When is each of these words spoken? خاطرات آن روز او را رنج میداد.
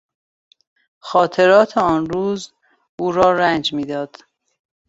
خاطرات 0.99 1.77
آن 1.77 2.09
روز 2.09 2.51
او 2.99 3.11
را 3.11 3.33
رنج 3.33 3.73
میداد. 3.73 4.17